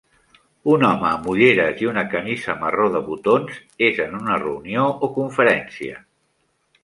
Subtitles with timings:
[0.75, 3.59] Un home amb ulleres i una camisa marró de botons
[3.89, 6.01] és en una reunió o conferència.